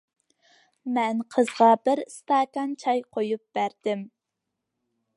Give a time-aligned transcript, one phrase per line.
[0.95, 4.07] مەن قىزغا بىر ئىستاكان چاي قويۇپ بەردىم.